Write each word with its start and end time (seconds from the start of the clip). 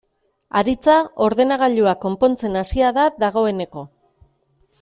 Aritza 0.61 0.95
ordenagailua 1.25 1.93
konpontzen 2.07 2.59
hasia 2.65 2.91
da 2.99 3.07
dagoeneko. 3.25 3.89